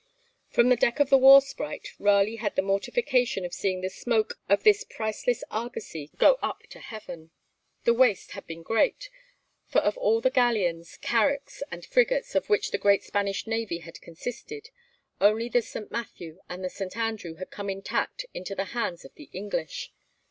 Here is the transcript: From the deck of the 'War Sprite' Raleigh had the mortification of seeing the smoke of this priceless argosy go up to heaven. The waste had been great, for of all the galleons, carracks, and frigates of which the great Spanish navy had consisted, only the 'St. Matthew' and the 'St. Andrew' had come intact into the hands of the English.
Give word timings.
From 0.49 0.69
the 0.69 0.75
deck 0.75 0.99
of 0.99 1.11
the 1.11 1.17
'War 1.19 1.41
Sprite' 1.41 1.89
Raleigh 1.99 2.37
had 2.37 2.55
the 2.55 2.63
mortification 2.63 3.45
of 3.45 3.53
seeing 3.53 3.81
the 3.81 3.89
smoke 3.91 4.39
of 4.49 4.63
this 4.63 4.83
priceless 4.83 5.43
argosy 5.51 6.09
go 6.17 6.39
up 6.41 6.63
to 6.71 6.79
heaven. 6.79 7.29
The 7.83 7.93
waste 7.93 8.31
had 8.31 8.47
been 8.47 8.63
great, 8.63 9.11
for 9.67 9.79
of 9.81 9.99
all 9.99 10.19
the 10.19 10.31
galleons, 10.31 10.97
carracks, 10.97 11.61
and 11.69 11.85
frigates 11.85 12.33
of 12.33 12.49
which 12.49 12.71
the 12.71 12.79
great 12.79 13.03
Spanish 13.03 13.45
navy 13.45 13.77
had 13.77 14.01
consisted, 14.01 14.71
only 15.21 15.47
the 15.47 15.61
'St. 15.61 15.91
Matthew' 15.91 16.39
and 16.49 16.63
the 16.65 16.69
'St. 16.71 16.97
Andrew' 16.97 17.35
had 17.35 17.51
come 17.51 17.69
intact 17.69 18.25
into 18.33 18.55
the 18.55 18.65
hands 18.73 19.05
of 19.05 19.13
the 19.13 19.29
English. 19.33 19.91